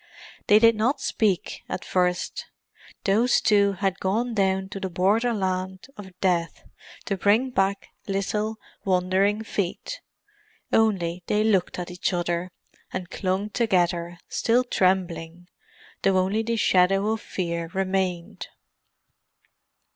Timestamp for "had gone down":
3.73-4.67